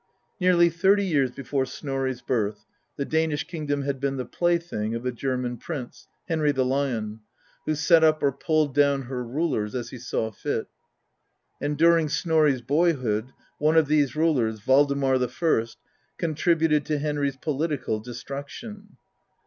Nearly 0.39 0.69
thirty 0.71 1.05
years 1.05 1.29
before 1.29 1.63
Snorri's 1.67 2.23
birth, 2.23 2.65
the 2.95 3.05
Danish 3.05 3.43
kingdom 3.43 3.83
had 3.83 3.99
been 3.99 4.17
the 4.17 4.25
plaything 4.25 4.95
of 4.95 5.05
a 5.05 5.11
German 5.11 5.57
prince, 5.59 6.07
Henry 6.27 6.51
the 6.51 6.65
Lion, 6.65 7.19
who 7.67 7.75
set 7.75 8.03
up 8.03 8.23
or 8.23 8.31
pulled 8.31 8.73
down 8.73 9.03
her 9.03 9.23
rulers 9.23 9.75
as 9.75 9.91
he 9.91 9.99
saw 9.99 10.31
fit; 10.31 10.65
and 11.61 11.77
during 11.77 12.09
Snorri's 12.09 12.63
boyhood, 12.63 13.31
one 13.59 13.77
of 13.77 13.85
these 13.87 14.15
rulers, 14.15 14.59
Valdamarr 14.61 15.21
I, 15.21 15.65
contributed 16.17 16.83
to 16.87 16.97
Flenry's 16.97 17.37
political 17.37 17.99
destruction. 17.99 18.97